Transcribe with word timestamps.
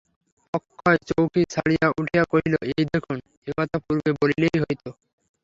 অক্ষয় 0.53 0.97
চৌকি 1.09 1.41
ছাড়িয়া 1.53 1.87
উঠিয়া 1.99 2.23
কহিল, 2.31 2.53
এই 2.71 2.83
দেখুন, 2.91 3.17
এ 3.47 3.51
কথা 3.57 3.77
পূর্বে 3.85 4.11
বলিলেই 4.19 4.57
হইত। 4.63 4.83